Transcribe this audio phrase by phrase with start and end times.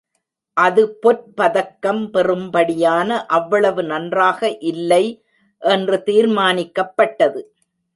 [0.57, 4.57] அது பொற்பதக்கம் பெறும்படியான அவ்வளவு நன்றாக
[4.57, 5.03] இல்லை
[5.61, 7.41] என்று தீர்மானிக்கப்பட்டது.